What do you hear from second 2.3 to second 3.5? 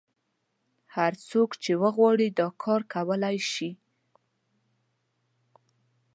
دا کار کولای